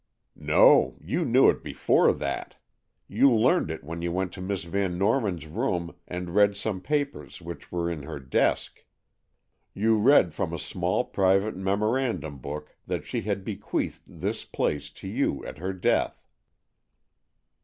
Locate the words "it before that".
1.51-2.57